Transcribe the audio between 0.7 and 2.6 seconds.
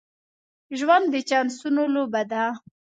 ژوند د چانسونو لوبه ده.